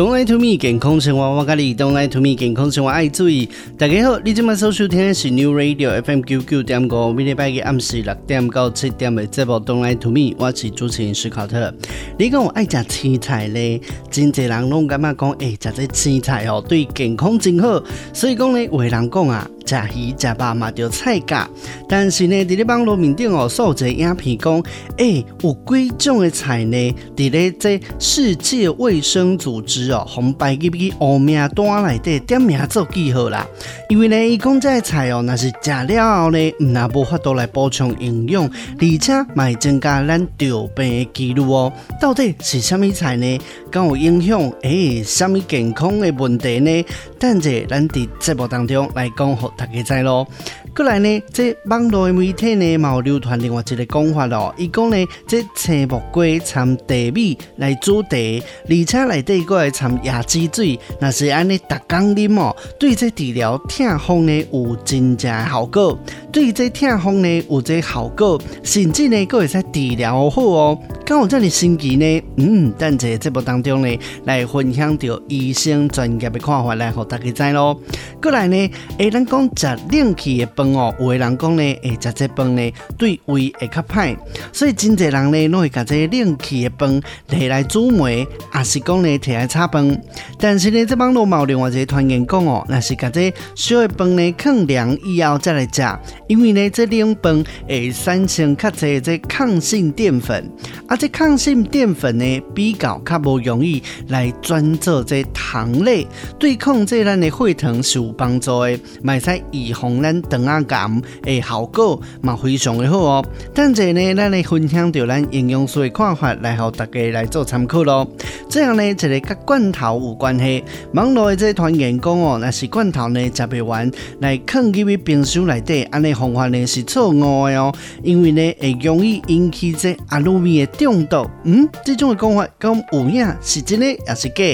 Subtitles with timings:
[0.00, 1.74] Don't lie to me，健康生活我教你。
[1.74, 3.46] Don't lie to me，健康生活爱注意。
[3.76, 9.60] 大家好，你今麦收听的是 New Radio FM 九九点五，每礼拜嘅暗时六点到七点嘅节目。
[9.60, 11.70] Don't lie to me，我是主持人史考特。
[12.18, 13.78] 你讲我爱食青菜咧，
[14.10, 17.82] 真侪人拢感觉讲，诶，食这青菜哦，对健康真好。
[18.14, 19.46] 所以讲咧，有人讲啊。
[19.66, 21.48] 食鱼食肉嘛，着菜价，
[21.88, 24.54] 但是呢，伫咧网络面顶哦，有一个影片讲，
[24.96, 26.94] 诶、欸，有几种的菜呢？
[27.16, 33.46] 伫咧这世界卫生组织哦，红排入去黑名单内底点名做记号啦。
[33.88, 41.72] 因为呢，伊讲这菜哦，若是食了后呢，毋若无法度来补充营养，而且嘛会增加咱得病的几率哦。
[42.00, 43.40] 到底是虾米菜呢？
[43.70, 44.40] 敢有影响？
[44.62, 46.84] 诶、欸，虾米健康的问题呢？
[47.18, 50.26] 等者咱伫节目当中来讲，大家知咯。
[50.74, 54.54] 过来呢，这网络的媒体呢，嘛有流传另外一个讲法咯。
[54.56, 54.96] 伊讲呢，
[55.26, 65.98] 这青木瓜掺茶米来煮茶，而且内底搁会掺椰子水，若是安尼逐工啉哦，对这治疗痛风呢有真正效果。
[66.32, 70.78] 对这痛风呢有这效果，甚至呢搁会使治疗好哦。
[71.04, 72.22] 敢有这么神奇呢？
[72.36, 77.76] 嗯，等者节目当中呢，来分享着医生专业的看法来互大家知咯。
[78.22, 84.16] 过来呢，诶，咱讲食冷气的饭哦，有的人讲呢，诶，食这饭呢对胃会较歹，
[84.52, 90.02] 所以真侪人呢拢会甲这冷气的饭摕来煮糜，也是讲呢摕来炒饭。
[90.38, 95.82] 但是呢，这网络有另外一个团员讲哦，若是甲这烧的饭呢放凉以后再来食，
[96.28, 100.50] 因为呢这冷饭会产生较侪这抗性淀粉，
[100.86, 106.06] 啊，这抗性淀粉呢比较较无容易来转做这糖类，
[106.38, 113.24] 对抗这咱的血糖是有帮助的，买菜预防咱肠仔癌的效果嘛非常的好哦。
[113.54, 118.08] 等者呢，咱来分享着咱营养师的看法，来和大家来做参考咯。
[118.48, 123.90] 这样呢，一个甲罐头有关系，网络的这团员工哦，那是罐头呢食不完，
[124.20, 127.72] 来放入去冰箱内底，安尼方法呢是错误的哦，
[128.02, 131.28] 因为呢会容易引起这阿鲁米的中毒。
[131.44, 134.44] 嗯，这种的讲法讲有影是真的也是假？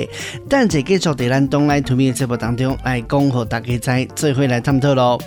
[0.49, 5.21] 等者继续在咱 Don't lie to me 的节目当中来讲，和大家在做伙来探讨咯。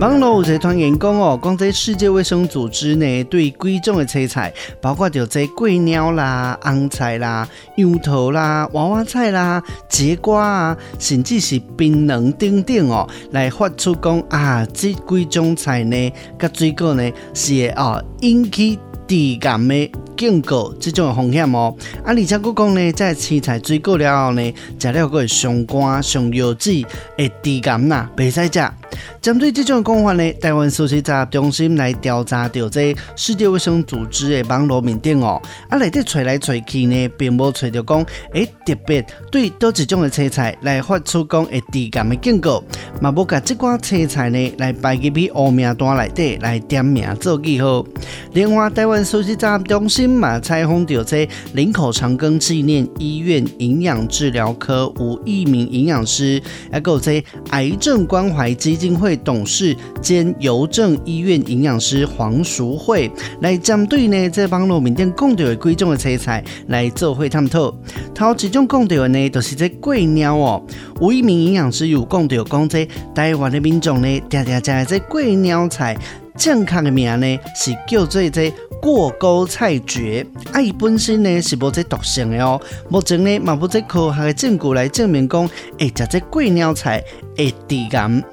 [0.00, 4.50] 网络有一个团员讲哦，讲这世界卫生组织呢，对几种的青菜，
[4.80, 7.46] 包括着这桂鸟啦、红菜啦、
[7.76, 21.74] 杨桃啦、娃娃菜啦、节瓜啊，甚至是槟榔等等哦，来发出讲啊，这几种菜呢，甲水果呢，是会哦引起致癌的警告，这种风险哦。
[22.02, 26.70] 啊，而且佫讲呢，在青菜水果了后呢，食了佫会伤肝、伤腰子，
[27.18, 28.70] 会致癌呐，袂使食。
[29.20, 42.64] 针对这种讲法呢，台湾首席杂中心来调查到这世界卫生组织的网络面顶哦，啊来底找来找去呢，并无找到讲，诶特别对多几种的青菜来发出讲会致癌的警告，
[42.98, 47.84] 嘛无甲这款青菜呢来排入去黑名单内底来点名做记号。
[48.32, 56.42] 另外，台湾首席杂中心嘛采访到这林口长庚纪念医院营养治疗科吴一鸣营养师，
[56.72, 63.10] 还有这癌症关怀基金会董事兼邮政医院营养师黄淑慧
[63.40, 67.74] 来针对呢，这网络面顶讲到的几种的青菜来做会探讨。
[68.14, 70.62] 头几种讲到的呢，都、是这贵鸟哦。
[71.00, 75.96] 有一名营养师有讲到讲，这台湾的民众呢，常常食这贵鸟菜，
[76.36, 80.26] 正确的名呢是叫做这过沟菜蕨。
[80.52, 82.60] 啊，伊本身呢是无这毒性的哦。
[82.88, 85.48] 目前呢，嘛无这科学的证据来证明讲，
[85.78, 87.02] 会，食这贵鸟菜
[87.36, 88.24] 会致癌。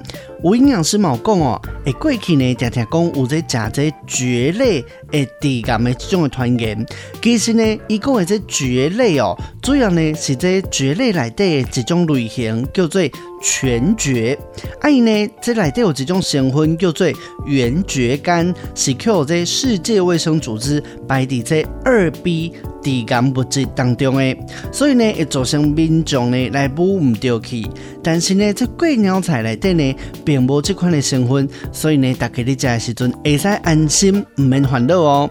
[0.44, 6.86] 有营养师冇讲哦，诶，过去呢，常常讲有在食这蕨类诶，致癌的这种的传言。
[7.22, 13.00] 其实呢，伊讲的这蕨类哦，主要呢是这蕨类内底的一种类型，叫做
[13.42, 14.38] 全蕨。
[14.80, 17.06] 啊，伊呢，这内底有一种成分叫做
[17.46, 22.52] 原蕨苷，是靠这世界卫生组织排伫这二 B。
[22.80, 24.38] 致癌物质当中诶，
[24.72, 27.66] 所以呢会造成民众呢来补唔到去。
[28.02, 29.94] 但是呢，这贵鸟菜内底呢
[30.24, 35.30] 并无这款的成分，所以呢，大家在食的时阵会使安心，唔免烦恼哦。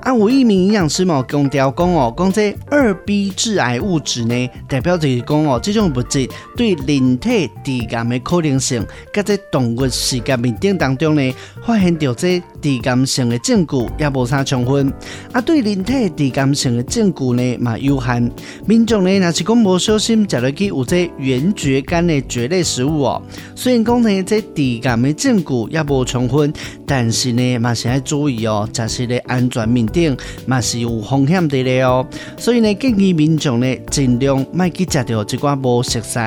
[0.00, 11.34] 啊，有一名营养师嘛强调讲哦，讲这二 B 致癌物质呢，代表就是讲哦，这种物质对人体致癌的可能性，甲这动物实验面顶当中呢，
[11.64, 14.92] 发现到这致癌性的证据也无啥充分。
[15.32, 18.30] 啊，对人体致癌性的证据呢嘛有限。
[18.66, 23.22] 民众呢若是讲无小心食落去有这圆蕨苷的蕨类食物哦，
[23.54, 26.52] 虽然讲呢这致癌的证据也无充分，
[26.86, 30.16] 但是呢嘛是要注意哦，食食的安全面顶
[30.46, 32.06] 嘛是有风险的咧哦。
[32.36, 36.18] 所以呢建议民众呢尽量莫去食到一寡无熟悉，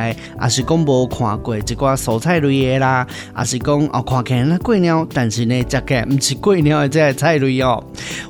[0.41, 3.07] 也是讲无看过一寡蔬菜类的啦，
[3.37, 7.83] 也是讲哦看起来那贵鸟，但是呢食起来唔是贵鸟的这个菜类哦。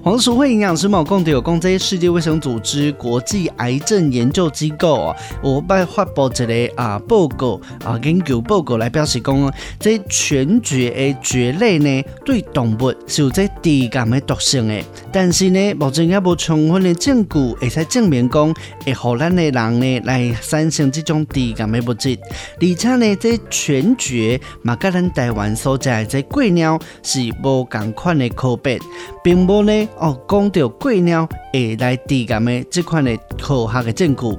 [0.03, 18.53] 黄淑惠营养师嘛讲到有讲这世界卫生组织国际癌症研究机构哦，我拜发布一个啊报告啊研究报告来表示讲，这全绝的蕨类呢对动物是有这致癌的毒性的，但是呢目前也无充分的证据会使证明讲
[18.85, 22.17] 会互咱的人呢来产生这种致癌的物质，
[22.59, 28.79] 而且呢这全绝嘛甲咱台湾所在的这贵鸟是无共款的科别，
[29.23, 34.37] 并无呢哦讲到贵鸟会来致癌的这款的科学的证据。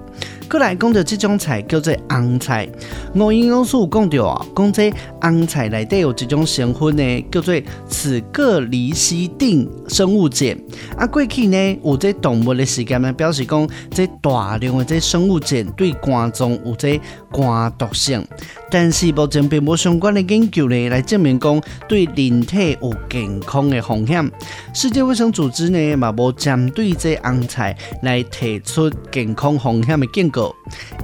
[0.48, 2.66] 过来讲到这种菜叫做红菜，
[3.14, 4.90] 吴营养师讲到啊，讲这
[5.20, 7.54] 红菜内底有这种成分呢，叫做
[7.86, 10.58] 齿铬离析定生物碱。
[10.96, 16.98] 啊，过去呢有这动物的时间呢，表示讲这大量的这生物碱对肝脏有这
[17.30, 18.26] 肝毒性，
[18.70, 24.30] 但是目前并无相关的研究呢来证明讲对人体有健康的风险。
[24.72, 30.37] 世界卫生组织呢嘛无针对这红菜来提出健康风险的警告。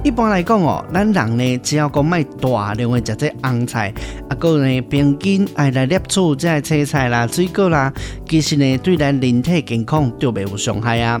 [0.03, 3.93] 一般来讲哦，咱人呢只要讲买大量的食这红菜，
[4.35, 7.91] 啊，个呢平均爱来摄取这青菜啦、水果啦，
[8.27, 11.19] 其实呢对咱人体健康就没有伤害啊。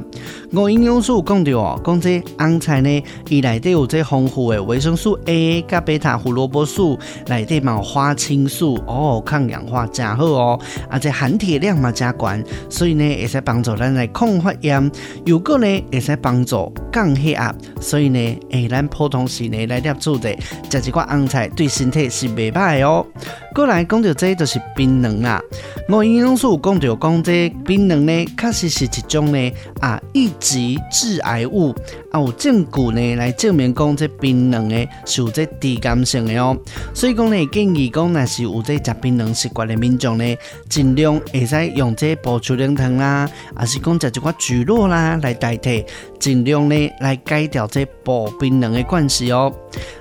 [0.51, 6.97] 我营养师讲到哦，讲这红菜呢，伊内底有这丰富的维生素 A 加贝塔胡萝卜素，
[7.27, 10.59] 内底嘛有花青素哦，抗氧化真好哦，
[10.89, 12.31] 而且含铁量嘛真高，
[12.69, 14.91] 所以呢会使帮助咱来抗发炎，
[15.25, 18.05] 又个呢会使帮助降血压，所以。
[18.15, 18.19] 呢，
[18.51, 20.37] 诶，咱普通时呢来摄取的，
[20.69, 23.04] 食一寡红菜对身体是袂歹哦。
[23.53, 25.41] 过来讲到这就是槟榔啦，
[25.87, 31.73] 我营养师讲到讲这槟榔呢，确实是一种呢啊一级致癌物
[32.11, 36.57] 啊，有证据呢来证明讲这槟榔呢是有这致癌性的哦。
[36.93, 40.37] 所以讲呢建议讲，若是有这食槟榔习惯的民众呢，
[40.67, 45.85] 尽量会使用这保秋灵糖啦，还是讲食一寡蒟蒻啦来代替，
[46.19, 49.53] 尽量呢来改掉这保槟榔的关系哦。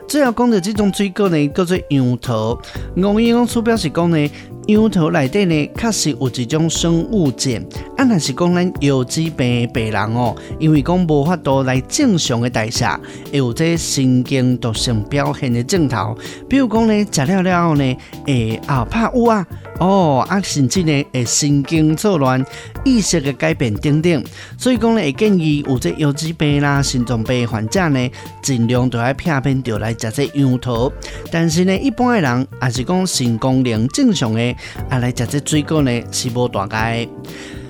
[0.07, 2.59] 最后讲到这种水果呢，叫做杨桃。
[2.97, 4.31] 我营养师表示讲呢，
[4.67, 7.65] 杨桃内底呢，确实有一种生物碱。
[7.97, 12.87] 啊，若是讲咱腰椎病病人哦，因为讲无法度来正常的代谢，
[13.33, 16.17] 会有这神经毒性表现的症头。
[16.49, 17.97] 比如讲呢，食了了后呢，
[18.27, 19.47] 会啊怕乌啊，
[19.79, 22.45] 哦啊，甚至呢会神经错乱、
[22.85, 24.25] 意识的改变等等。
[24.59, 28.11] 所以讲呢，会建议有这腰椎病啦、心脏病患者呢，
[28.43, 29.95] 尽量都要片片着来。
[29.95, 30.93] 食这杨桃，
[31.31, 34.57] 但是呢，一般的人也是讲肾功能正常的，
[34.91, 37.09] 啊来食这水果呢是无大碍。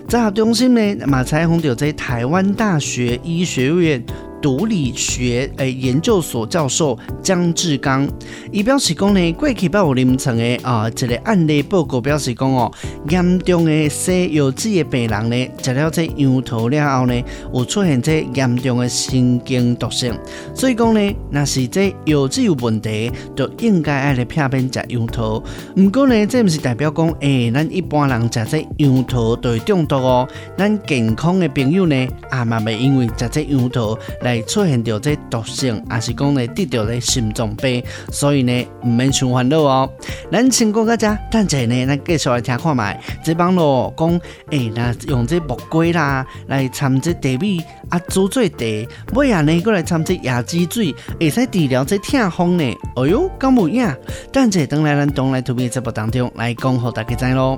[0.06, 4.02] 在中心呢，马彩虹就在台湾大学医学院。
[4.44, 8.06] 毒理学诶研究所教授江志刚，
[8.52, 12.71] 伊表示讲呢，过去八五临床的啊，一个案例报告表示讲哦，
[13.09, 17.23] 严重的西柚子的病人呢，食了这杨桃了后呢，
[17.54, 20.12] 有出现这严重的神经毒性，
[20.54, 25.42] 所以讲呢，若是这柚子有问题，就应该爱来片片食杨桃。
[25.75, 30.28] 不过呢，这不是代表讲诶、欸，咱一般人食这杨桃就会中毒哦。
[30.59, 34.34] 咱健康的朋友呢，啊嘛未因为食这杨桃来。
[34.43, 39.91] 出现着这毒性，还是讲呢得着咧心脏病，所以呢唔免想烦恼哦。
[40.31, 43.00] 咱先讲到这，等下呢，咱继续来听看卖。
[43.25, 44.09] 这帮咯讲，
[44.50, 48.67] 诶、欸，那用这木瓜啦来掺这茶米啊煮做茶，
[49.14, 52.64] 尾啊呢过来掺这椰子水，会使治疗这痛风呢。
[52.97, 53.95] 哎哟，咁有影。
[54.33, 57.57] 等下等来咱东来图片节目当中来讲，互大家知咯。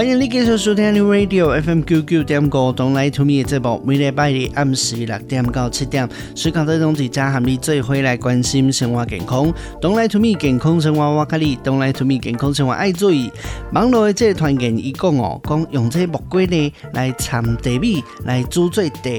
[0.00, 9.52] 欢迎你继续收听 New Radio FM 九九点五，Don't Lie to Me 的节目，每礼拜日暗时六点到七点，时刻在同时加和你做伙来关心生活健康。
[9.78, 13.30] Don't Lie to Me 健康生活我卡哩，Don't Lie to Me 健康生活爱注意。
[13.74, 19.10] 网络的这个团员伊讲哦，讲用这木瓜呢来掺茶米来煮做茶，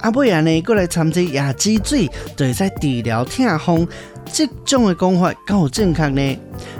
[0.00, 3.86] 啊尾啊呢过来掺这椰子水，就会使治疗痛风。
[4.30, 6.36] 这种的讲法够正确呢？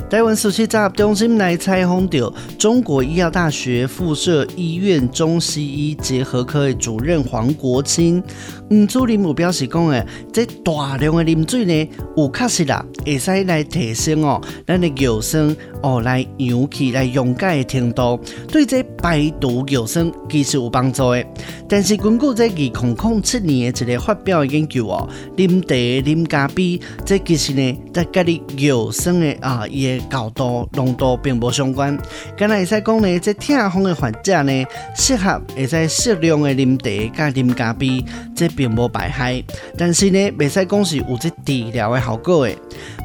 [0.09, 8.23] 台湾暑期杂中心来采访到中国医药大学附设医院中西医结合科的主任黄国清，
[8.69, 21.25] 嗯，主任有表示讲诶，这大量的啉水呢，有确实啦，会使来提升哦，咱的尿酸哦，来氧气来溶解的程度，对这排毒尿酸其实有帮助的。
[21.69, 31.99] 但是根据这二零零七年的一个发表研究哦，啉茶啉咖啡，这其实呢，在跟你尿酸的啊，也高度浓度并不相关。
[32.37, 38.05] 刚才会使讲呢，这痛风的患者呢，适合会使适量的啉茶加啉咖啡，
[38.37, 39.43] 这并无排害。
[39.79, 42.55] 但是呢，未使讲是有这治疗的效果的。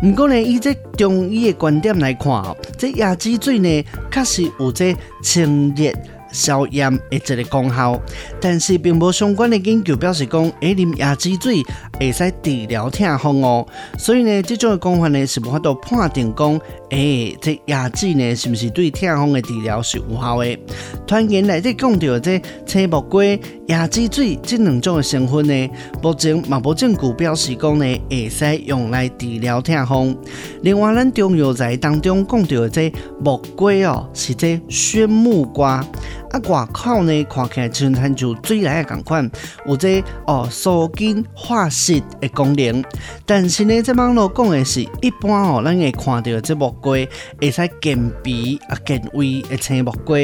[0.01, 2.43] 不过呢，以这中医的观点来看，
[2.77, 4.93] 这椰子水呢，确实有这
[5.23, 5.89] 清热。
[6.31, 7.99] 消炎的这个功效，
[8.39, 11.63] 但是并无相关的研究表示讲，诶，啉椰子水
[11.99, 13.65] 会使治疗痛风哦。
[13.97, 20.57] 所以呢，这种的讲法呢，是无法度判定讲，诶，这椰子呢，是不是对痛风的治疗是有效的？
[21.05, 23.23] 团员内底讲到这青木瓜、
[23.67, 25.69] 椰子水这两种的成分呢，
[26.01, 30.17] 目前嘛无证据表示讲呢，会使用来治疗痛风。
[30.61, 32.91] 另外，咱中药材当中讲到的这
[33.21, 35.85] 木瓜哦，是这酸木瓜。
[36.31, 39.31] 啊，外口呢看起来像亲像水来的同款，
[39.65, 42.83] 有这哦疏筋化湿的功能。
[43.25, 46.93] 但是呢，这网络讲的是一般哦，咱会看到这木瓜
[47.39, 50.17] 会使健脾啊健胃的青木瓜，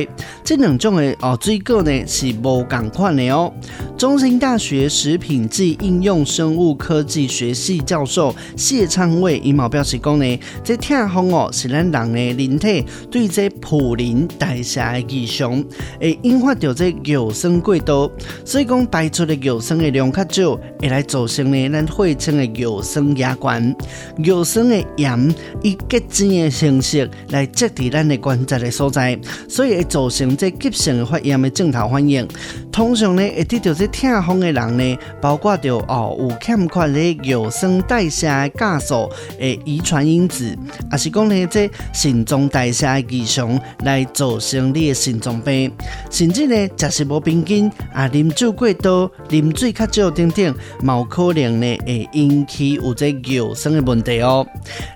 [0.44, 3.54] 这两种的哦水果呢是无同款的哦。
[3.98, 15.64] 中兴大学食品暨应用生物科技学系教授谢昌伟伊嘛表示讲呢，这痛风哦是咱人的人体对这普林代谢的异常。
[16.00, 18.12] 会引发到这尿酸过多，
[18.46, 23.76] 所以讲排出的尿酸的量较少，会来造成呢咱血清的尿酸压关，
[24.18, 32.28] 尿酸的盐以结晶的形式来积在咱的关节的所在，所以会造成这急性发炎的症头反应。
[32.72, 39.10] 通常呢会得到这痛风的人呢，包括着哦有欠缺的尿酸代谢的酵素
[39.40, 40.58] 的遗传因子，
[40.92, 45.72] 也是讲呢这心脏代谢的异常来造成你的心脏病。
[46.10, 54.46] 甚至呢，食食无平均啊，啉酒过多、啉水较少等等，冇可能呢会引起有这尿酸的问题哦。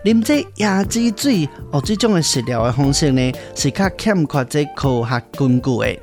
[0.03, 5.98] 啉这椰子水哦，这种的食疗的方式呢，是较欠缺这科学根据的。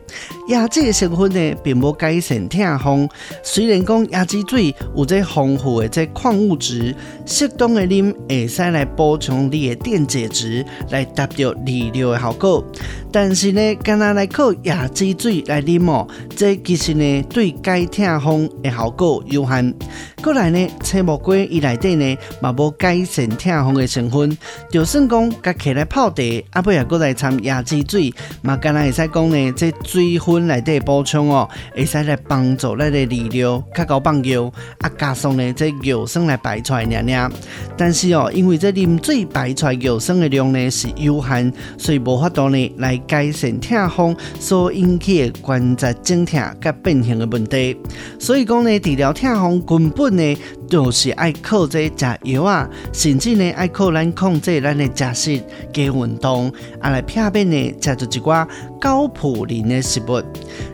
[0.49, 3.09] 椰子的成分呢，并无改善痛风。
[3.43, 12.65] 虽然讲椰子水有这丰富的这矿物质，适当的啉会使来补充你的电解质，来达到利尿的效果。
[13.11, 19.75] 但是呢，干那来靠椰子水来啉哦，这其实呢对解痛风的效果有限。
[20.23, 24.37] 过来呢，青木瓜伊内底呢嘛无改善痛风的成分，
[24.71, 28.13] 就算讲甲起来泡茶，啊不也过来掺椰子水，
[28.43, 37.31] 嘛干那会使讲呢，这水分内底补充哦，会使来帮助咱的利尿，较高放尿，啊加上呢这尿酸来排出来尔尔。
[37.77, 47.77] 但是哦，因为这啉水排出来尿酸的量呢是有限，所以无法度呢来改善痛风所引起的关节肿痛甲变形的问题。
[48.19, 50.37] 所以讲呢，治疗痛风根本呢
[50.69, 58.47] 就是爱靠这食药啊，甚至呢爱靠咱控制咱的食食加运动，啊来避免呢食着一寡
[58.81, 60.23] 高普林的食物。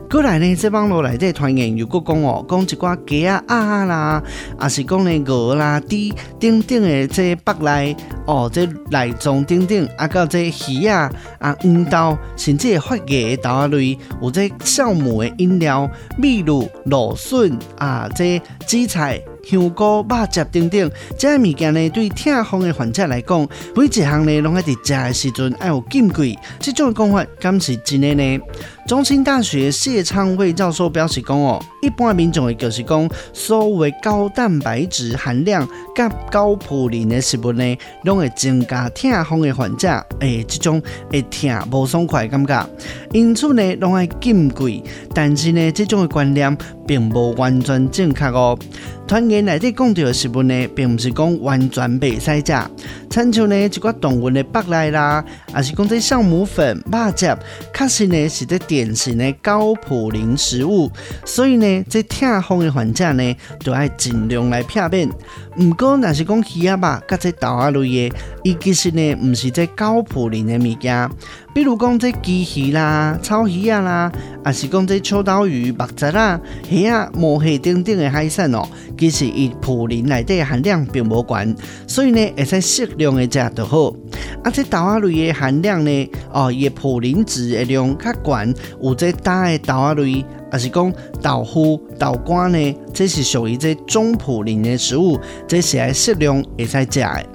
[0.08, 4.22] 过来呢，这网络内底传言又阁讲哦，讲一寡鸡啊鸭啦，
[4.58, 5.96] 啊是讲呢鹅啦、猪
[6.40, 19.20] 等等的这腹内哦，这内脏等等，啊到这鱼啊、啊黄豆，甚至发芽的豆仔类，有这酵母的饮料、秘鲁芦笋啊，这紫菜。
[19.50, 26.38] 香菇、肉汁等等，这些物件呢，对痛风的患者来讲，每一项呢，拢爱伫食的时阵爱有禁忌。
[26.58, 28.40] 这种讲法，敢是真的呢？
[28.90, 42.68] 中兴大学谢昌伟教授表示讲哦，一般民众的就是讲，所谓高蛋白质含量甲高普林的食物呢，拢会增加痛风的患者诶，这种会痛无爽快感觉，
[43.12, 44.82] 因此呢，拢爱禁贵。
[45.14, 48.58] 但是呢，这种的观念并无完全正确哦。
[49.06, 52.70] 团员内底讲到的食物呢，并不是讲完全袂使食，
[53.08, 57.36] 亲像呢一寡动物的腹内啦，也是讲这酵母粉、肉汁，
[57.74, 60.90] 确实呢是这典型的高普林食物，
[61.26, 65.06] 所以呢，这痛风的患者呢，都要尽量来避免。
[65.54, 71.10] 不过，若是讲鱼啊肉，甲这豆仔类的，伊其实呢，唔是这高普林的物件。
[71.52, 74.12] 比如讲这鸡鱼啦、草鱼啊啦，
[74.44, 78.66] 还是讲这秋刀鱼、目蛰啦、虾仔、毛蟹等等的海产哦，
[78.96, 81.54] 其实伊普林内底含量并无悬，
[81.86, 83.94] 所以呢，会使适量的食就好。
[84.42, 90.24] 啊，这豆仔类的含量呢，哦，伊普林值的量较悬，有这大的豆仔类。
[90.50, 90.92] 还是讲
[91.22, 92.76] 豆腐、豆干呢？
[92.92, 97.26] 这是属于这中普林的食物，这是爱适量会使食的。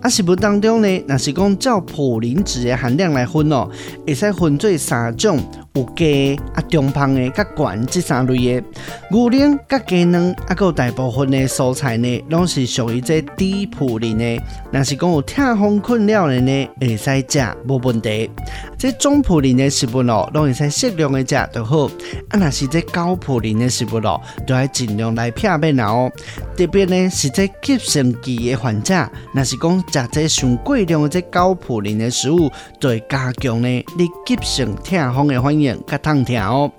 [0.00, 3.68] 啊，食物当中呢，若是讲照普林值的含量来分哦，
[4.06, 5.38] 会使分做三种。
[5.74, 8.66] 有鸡啊，中胖的、甲悬这三类的
[9.10, 14.40] 牛奶、甲鸡卵，啊，有大部分的蔬菜呢，拢是属于这低普林的。
[14.70, 18.30] 若是讲有痛风困扰的呢，会使食无问题。
[18.84, 21.86] 这中普林的食物咯，拢会使适量的食就好。
[22.28, 26.12] 啊，若是这高普林的食物咯，都要尽量来避免哦。
[26.54, 28.94] 特别呢是这急性期的患者，
[29.32, 35.74] 若是讲食这上过量的这高普林的食物，就会加强呢你急性痛风的反应。
[35.86, 36.70] 较烫痛哦！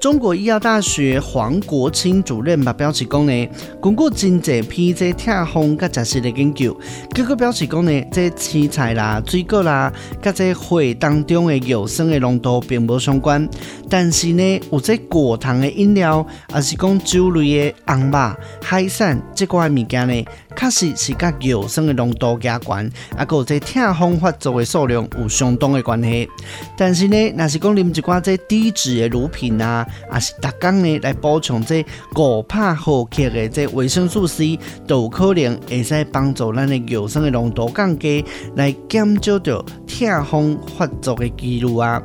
[0.00, 3.48] 中国医药大学黄国清主任嘛表示讲呢，
[3.82, 6.78] 经过真侪批这痛风甲食食的研究，
[7.16, 13.48] 结果表示讲呢，这青菜啦、水果啦，甲这血当中的有酸的浓度并无相关，
[13.88, 18.18] 但是呢，有这果糖的饮料，还是讲酒类的红肉、
[18.62, 20.24] 海产这块物件呢，
[20.56, 26.28] 确实是甲有酸的浓度加悬，啊，个这痛风发作的数量有相当的关系。
[26.76, 38.24] 但是呢，若是讲啉一寡这低脂的乳品啊，也是逐工呢来补充这五百毫克的这维生素 C，都有可能会使帮助咱的尿酸的浓度降低，
[38.56, 42.02] 来减少着痛风发作的记录啊。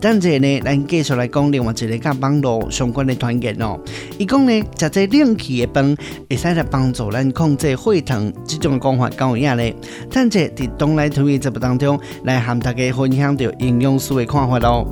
[0.00, 3.78] 等者呢，咱继续来讲另外一个甲网络相关的团结哦。
[4.18, 5.96] 伊讲呢，食这冷气的饭
[6.28, 9.72] 会使来帮助咱控制血糖，这种讲法够有影咧。
[10.10, 14.84] 等者伫东来推节目当中来和大家分享着营养师的看法咯。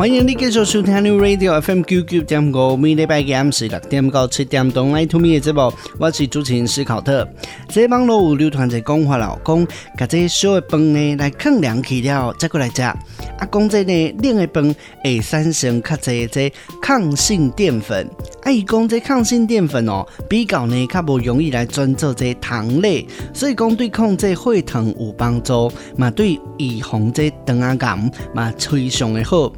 [0.00, 7.28] 欢迎你继续收听 New Radio FM 九九点五，每礼拜二是六点到七点钟来听我的节目，我是主持人斯考特。
[7.68, 9.66] 这网络有流传一个讲法了，讲
[9.98, 12.80] 把这烧的饭呢来放凉去了，再过来吃。
[12.80, 12.96] 啊，
[13.52, 18.08] 讲这呢冷的饭会产生较侪这抗性淀粉。
[18.42, 29.52] 啊，伊讲这抗性淀粉哦，比较呢较无容易来转做这糖类，所以讲对控制血糖有帮助，嘛对预防这肠啊癌嘛非常的好。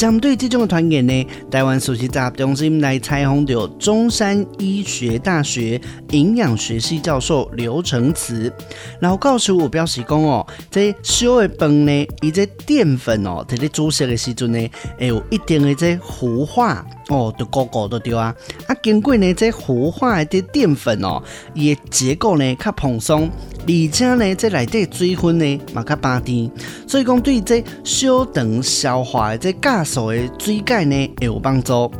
[0.00, 5.78] 针对这种的团员呢，台湾首席杂志中心来采访到中山医学大学
[6.12, 8.50] 营养学系教授刘成慈，
[8.98, 18.34] 然后告诉我表示讲哦，这烧的饭呢，伊这淀粉哦，在你煮食的时阵呢，会有一定的这糊化哦，就高高都对啊，
[18.68, 23.30] 啊，经过呢这糊化的淀粉哦，伊的结构呢较蓬松。
[23.66, 26.50] 而且呢，这内底水分呢嘛较巴甜，
[26.86, 31.90] 所以讲对这小肠消化的这酵素的水解呢会有帮助。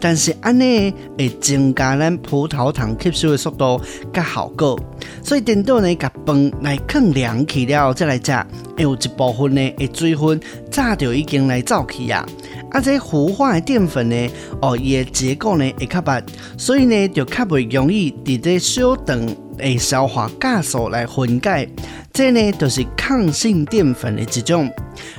[0.00, 3.80] 但是安尼会增加咱葡萄糖吸收的速度
[4.12, 4.74] 较好个，
[5.22, 8.32] 所以等到呢甲饭来放凉去了再来食，
[8.76, 12.26] 会有一部分呢的水分早就已经来走去啊。
[12.70, 14.30] 啊，这糊化的淀粉呢，
[14.62, 16.22] 哦，伊的结构呢会较白，
[16.56, 19.20] 所以呢就较袂容易伫这小肠。
[19.58, 21.68] 诶，消化酵素来分解，
[22.12, 24.70] 这呢、就是抗性淀粉的一种。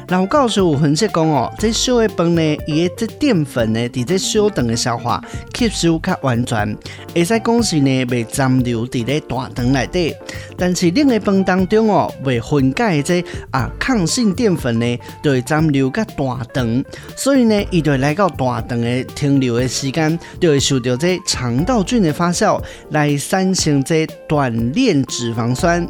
[0.09, 5.23] 老教授有分析讲哦，这烧的饭呢，伊的这淀粉呢，伫这小肠的消化
[5.55, 6.77] 吸收较完全，
[7.15, 10.13] 会使讲是呢未残留伫咧大肠内底。
[10.57, 16.83] 但是另一饭当中哦，未分解的这啊抗性淀粉呢，就会残留较大肠，
[17.15, 25.81] 所以呢，伊就会来到大肠的停留的时间，就会受到这肠道菌的发酵来产生这短链脂肪酸。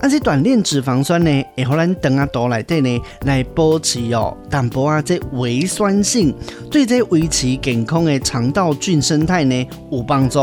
[0.00, 6.32] 啊，这短链脂肪酸呢，会让咱肠仔肚内底呢来保持哦淡薄啊这微酸性，
[6.70, 10.38] 对这维持健康的肠道菌生态呢有帮助。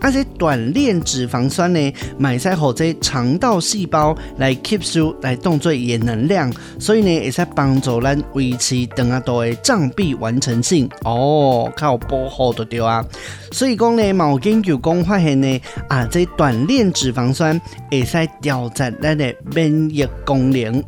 [0.00, 13.02] 而且短链脂肪酸呢，买在后这肠道细胞来吸收来当作也能量，所以呢也在帮助咱维持肠仔肚的胀壁完成性哦，靠保护的对啊。
[13.50, 17.58] 所以讲呢，某研究讲发现呢，啊，这短链脂肪酸
[17.90, 20.82] 会使调节咱的免疫功能。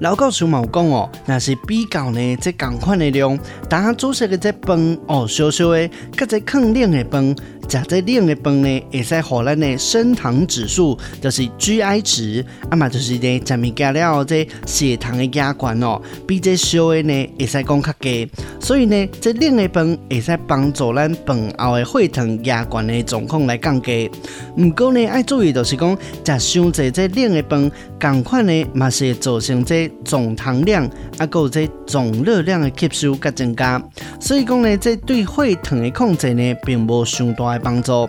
[0.00, 7.34] 老教授毛讲哦，那是比较呢，这同款的量，大家煮食的这饭哦，烧烧的，跟这抗冷的饭。
[7.68, 18.30] 食这冷的饭呢，会使让咱的升糖指数，就是 GI 值，啊嘛就是呢，食物件了这血糖的压关哦，比这烧的呢，会使讲较低。
[18.60, 24.10] 所以呢，这冷的饭会使帮助咱饭后的血糖压关的状况来降低。
[24.56, 33.82] 不过呢，爱注意就是讲，食伤济这冷的饭，同款呢，嘛是会造成这总糖量，啊，还有这总热量的吸收甲增加。
[34.20, 37.55] 所以讲呢，这对血糖的控制呢，并无上大。
[37.58, 38.08] 帮助。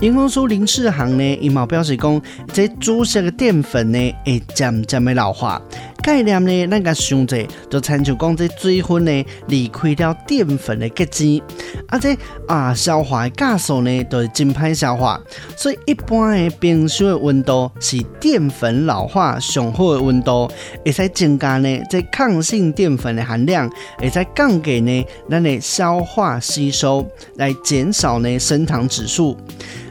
[0.00, 2.20] 营养师林世行呢，伊毛表示讲，
[2.52, 5.60] 这煮食的淀粉呢，会渐渐的老化。
[6.02, 7.36] 概念呢，咱个想者
[7.70, 11.42] 就参照讲，这水分呢离开了淀粉的结晶，
[11.86, 12.16] 啊，这
[12.48, 15.20] 啊消化的加速呢，都是真歹消化。
[15.56, 20.50] 所以一般的冰箱的温度是淀粉老化上好的温度，
[20.84, 29.36] 会使增加呢这抗性淀粉的含量，会使降低呢咱的消化吸收，来减少呢升糖指数。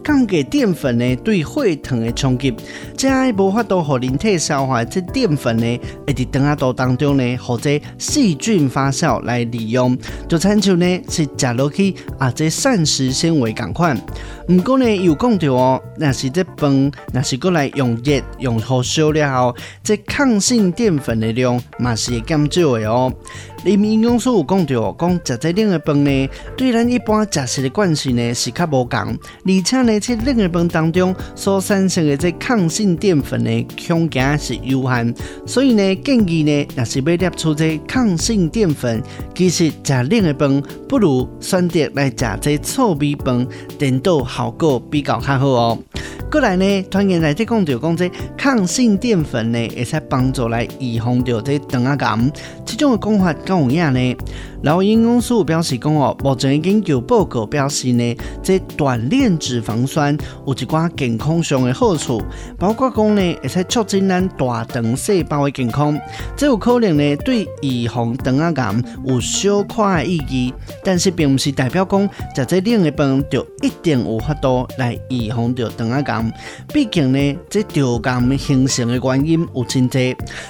[0.03, 2.53] 降低淀粉呢对血糖的冲击，
[2.97, 13.99] 这样无法度互人体消化这淀粉呢，会伫肠仔肚当中呢，或者细菌发酵来利用，就亲像呢是食落去啊，这膳食纤维共款。
[14.47, 23.13] 不过呢有讲到哦，若是这饭，若是过来用热用火烧了后，这抗性淀粉的量嘛是会减少的哦。
[23.63, 39.01] 林营养师有讲到，讲食这冷的饭呢，对咱一般食食的惯性呢是较无共，而且呢，这冷的饭当中所产生的这抗性淀粉的空间是有限，所以呢，建议呢，若是要摄取这抗性淀粉，
[39.35, 45.77] 其实食冷的饭不如选择来食这糙米饭，颠倒效果比较较好哦。
[46.31, 52.31] 过来呢，团员来这讲到讲这抗性淀粉呢，会使帮助来预防掉这肠仔癌，
[52.65, 54.15] 这种的讲法够有影呢？
[54.63, 62.21] 老营养师表示讲哦，目前研究报告表示呢，这短链脂肪酸有一寡健康上的好处，
[62.59, 65.99] 包括讲呢，会使促进咱大肠细胞的健康，
[66.37, 76.33] 这有可能呢对预防肠癌有小可的意义，但是并不是代表讲食这冷的饭就一定有法度来预防着肠癌，
[76.71, 79.99] 毕竟呢，这肠癌形成的原因有真多，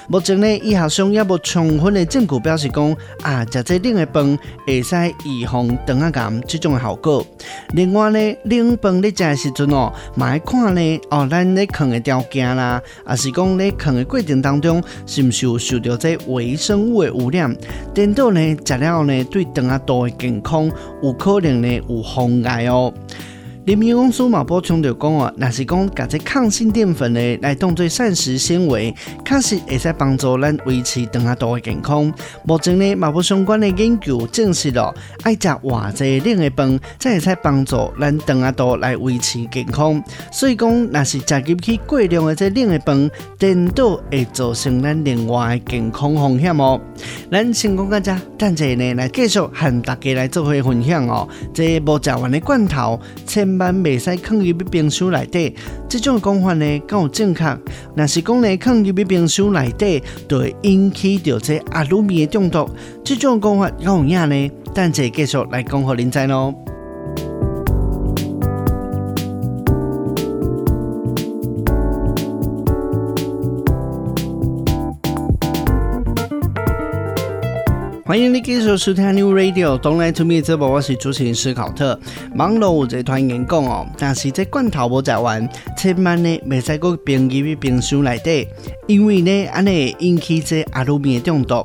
[0.09, 7.25] 目前呢，医学上也无充分的证据表示讲啊，食这冷的饭会使预防肠仔癌这种的效果。
[7.73, 17.55] 另外呢，冷饭你食的时阵哦，嘛要看呢哦，咱咧啃的条件啦，啊是讲咧啃的过程当中，是毋是有受到这微生物的污染？
[17.93, 20.69] 颠倒呢，食了呢，对肠仔肚的健康
[21.01, 22.93] 有可能呢有妨碍哦。
[23.65, 28.91] 林明公司嘛补充着讲哦，若是讲甲这抗性淀粉呢来当做膳食纤维，
[29.23, 32.11] 确实会使帮助咱维持肠仔肚的健康。
[32.43, 40.03] 目前呢，嘛无相关的研究证实咯，爱食偌济冷的饭，才会使帮助咱肠仔肚来维持健康。
[40.31, 46.81] 所以讲，若是食入去过量的这冷的饭，颠倒会造成咱另外的健康风险哦。
[47.31, 51.29] 咱先讲到这，等下呢来继续和大家来做回分享哦。
[51.53, 55.55] 这无食完的罐头，千万袂使放入冰箱内底，
[55.89, 57.43] 这种讲法呢，够正确。
[57.95, 62.69] 若是讲呢，放入冰箱内底，就会引起着这阿鲁米的中毒。
[63.03, 64.51] 这种讲法够有影呢？
[64.73, 66.53] 等下继续来讲互恁知咯。
[78.11, 81.97] 欢迎你继续收听 New Radio Don't Lie to Me 这部我是主持人斯考特。
[82.35, 88.45] 网络有这团员讲哦，但是这罐头无食完，千万呢袂使搁冰入冰箱内底，
[88.85, 91.63] 因为呢安尼会引起这阿鲁米的中毒。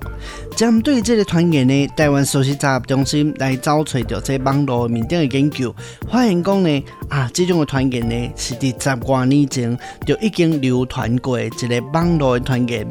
[0.57, 5.75] 针对这个团员呢，台湾首席杂中心来找找到这网络面顶的研究，
[6.11, 12.89] 发现讲呢啊，这种的团员呢是伫十多年前就已经流传过一个网络的团员，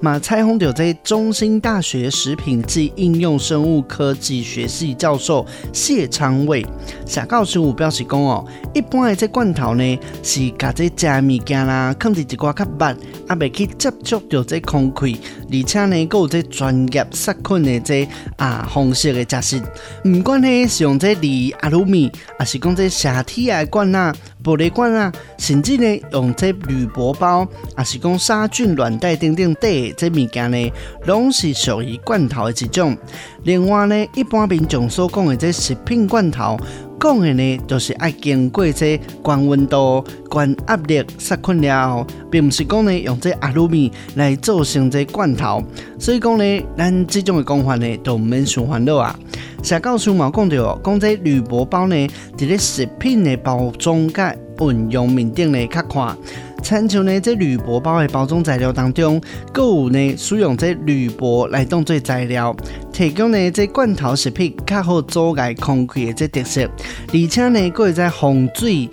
[0.00, 6.64] 嘛采访到这中兴大学食品暨应用生物科技学系教授谢昌伟，
[7.04, 19.62] 社教师有表示讲哦，一般的这罐头呢是甲这食物件啦，放伫一寡较密，啊未去接触到这空气，而且呢，佫有这专业杀菌的这啊方式的食食，
[20.02, 30.72] 不管呢是用这铝、阿鲁米，还是讲这硒铁的罐啊、玻璃罐啊，甚至呢用这铝箔包，还是讲杀菌软袋等等底这物件呢，
[31.06, 32.96] 拢是属于罐头的一种。
[33.44, 36.58] 另外呢，一般民众所讲的这食品罐头。
[37.00, 45.62] 讲的呢，就是爱经过这高温度、高压力杀菌了后，并不是讲呢用这阿鲁米来做成这罐头。
[45.98, 49.18] 所以讲呢，咱这种的讲法呢，都唔免想烦恼啊。
[49.62, 56.16] 社教书嘛讲到，讲这铝箔包呢，伫咧食品的包装甲运用面顶呢较宽。
[56.62, 59.20] 亲像呢，这铝箔包的包装材料当中，
[59.52, 62.54] 阁有呢使用这铝箔来当做材料，
[62.92, 66.68] 提供呢这罐头食品较好阻碍空气的这特色，
[67.08, 68.90] 而且呢，阁会在防水，也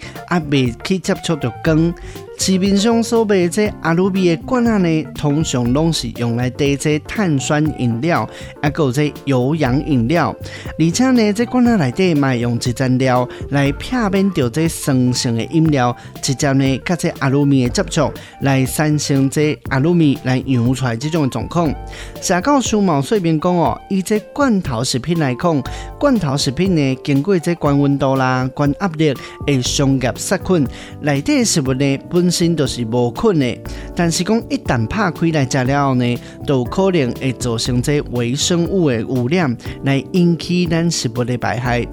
[0.49, 1.93] 未去接触到光。
[2.37, 8.29] 市面上所卖这阿鲁米的罐仔呢，通常拢是用来兑这碳酸饮料，
[8.61, 10.35] 还有这有氧饮料。
[10.77, 21.73] 而且呢，这罐仔内底嘛用一层料来避免掉这酸性的饮料，直接呢甲这阿鲁米的接触，来产生这阿鲁米来扬出来这种状况。
[22.21, 25.63] 社教书毛说明讲哦，以这罐头食品来讲，
[25.99, 29.15] 罐头食品呢经过这高温度啦、高压力
[29.47, 30.67] 的商业杀菌，
[31.01, 33.57] 内底食物呢本本身都是无菌的，
[33.95, 41.85] 但是讲一旦拍开来食了后呢，都可能会造成这微生物的污染，来引起咱食物的排害。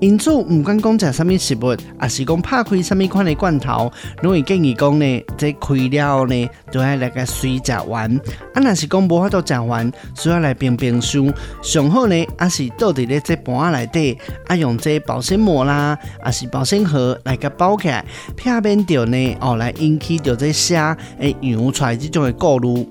[0.00, 3.90] 因此，唔管讲食什么食物，也是讲拍开什么款的罐头，
[4.22, 8.14] 拢会建议讲呢，即开了后呢，就要来个水食完。
[8.54, 11.32] 啊，若是讲无法度食完，需要来冰冰箱。
[11.62, 18.04] 上好呢，还是倒伫咧即盘仔内底，啊，用即保鲜膜啦，还是保鲜盒来个包起来，
[18.36, 22.86] 避免掉呢，哦，来引起掉这虾诶扬出来这种的过滤。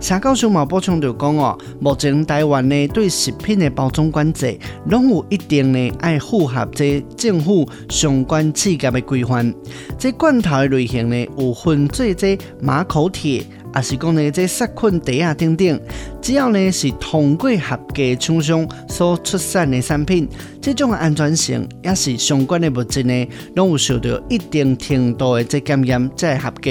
[0.00, 9.52] 社教书嘛补充着讲哦，目前台湾呢对食品的包装管制，拢有一定呢爱符合这政府相关企业的规范。
[9.98, 13.44] 这罐头的类型呢有分做这马口铁。
[13.74, 15.80] 也是讲呢，这杀菌袋啊等等，
[16.20, 20.28] 只要呢是通过合格厂商所出产的产品，
[20.60, 26.70] 这种安全性也是相关的物质呢，拢有受到一定程度的这检验才合格。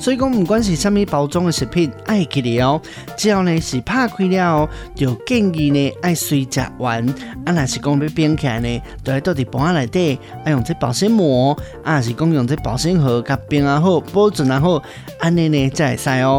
[0.00, 2.80] 所以讲，不管是什么包装的食品，爱记得哦，
[3.18, 7.06] 只要呢是拍开了，就建议呢爱随食完。
[7.44, 14.82] 啊，若是讲要冰起来呢，就要倒伫盘内底，爱用这保鲜膜，啊，是讲用这保鲜盒，甲冰啊好，保存啊好，
[15.18, 16.29] 安尼呢才会使哦。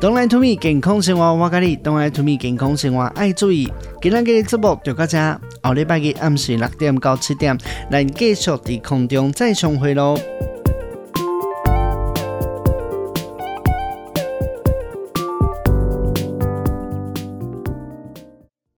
[0.00, 1.76] Don't lie to me，健康生活我教你。
[1.76, 3.72] Don't lie to me，健康生活爱注意。
[4.00, 5.40] 今日嘅节目就到这，下
[5.74, 7.58] 礼拜日暗时六点到七点，
[7.90, 10.16] 来继续在空中再相会喽。